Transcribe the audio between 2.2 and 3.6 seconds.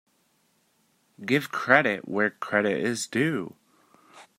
credit is due.